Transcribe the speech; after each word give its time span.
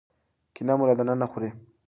کینه 0.55 0.73
مو 0.77 0.85
له 0.89 0.95
دننه 0.99 1.27
خوري. 1.31 1.49